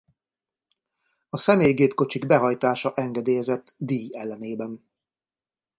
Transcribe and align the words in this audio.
A 1.29 1.37
személygépkocsik 1.37 2.25
behajtása 2.25 2.93
engedélyezett 2.93 3.73
díj 3.77 4.09
ellenében. 4.15 4.85